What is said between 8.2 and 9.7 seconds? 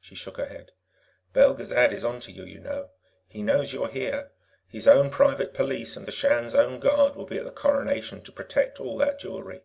to protect all that jewelry."